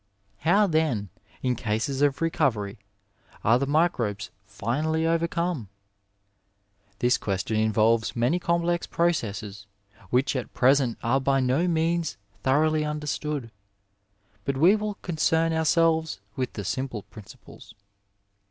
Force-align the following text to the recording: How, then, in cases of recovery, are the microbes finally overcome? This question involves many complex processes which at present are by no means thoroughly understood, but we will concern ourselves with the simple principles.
How, 0.39 0.65
then, 0.65 1.09
in 1.43 1.55
cases 1.55 2.01
of 2.01 2.21
recovery, 2.23 2.79
are 3.43 3.59
the 3.59 3.67
microbes 3.67 4.31
finally 4.47 5.05
overcome? 5.05 5.69
This 6.97 7.19
question 7.19 7.57
involves 7.59 8.15
many 8.15 8.39
complex 8.39 8.87
processes 8.87 9.67
which 10.09 10.35
at 10.35 10.55
present 10.55 10.97
are 11.03 11.21
by 11.21 11.39
no 11.39 11.67
means 11.67 12.17
thoroughly 12.41 12.83
understood, 12.83 13.51
but 14.43 14.57
we 14.57 14.75
will 14.75 14.95
concern 15.03 15.53
ourselves 15.53 16.19
with 16.35 16.53
the 16.53 16.65
simple 16.65 17.03
principles. 17.03 17.75